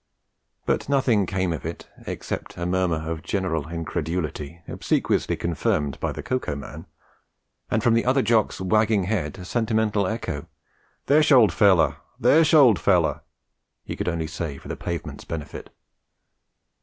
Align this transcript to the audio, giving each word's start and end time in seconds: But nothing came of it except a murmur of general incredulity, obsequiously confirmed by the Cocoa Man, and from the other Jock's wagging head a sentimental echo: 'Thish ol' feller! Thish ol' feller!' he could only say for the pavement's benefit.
But 0.65 0.89
nothing 0.89 1.27
came 1.27 1.53
of 1.53 1.63
it 1.63 1.87
except 2.07 2.57
a 2.57 2.65
murmur 2.65 3.07
of 3.07 3.21
general 3.21 3.67
incredulity, 3.69 4.63
obsequiously 4.67 5.35
confirmed 5.35 5.99
by 5.99 6.11
the 6.11 6.23
Cocoa 6.23 6.55
Man, 6.55 6.87
and 7.69 7.83
from 7.83 7.93
the 7.93 8.03
other 8.03 8.23
Jock's 8.23 8.59
wagging 8.59 9.03
head 9.03 9.37
a 9.37 9.45
sentimental 9.45 10.07
echo: 10.07 10.47
'Thish 11.05 11.31
ol' 11.31 11.49
feller! 11.49 11.97
Thish 12.19 12.51
ol' 12.55 12.73
feller!' 12.77 13.21
he 13.83 13.95
could 13.95 14.09
only 14.09 14.25
say 14.25 14.57
for 14.57 14.69
the 14.69 14.75
pavement's 14.75 15.23
benefit. 15.23 15.69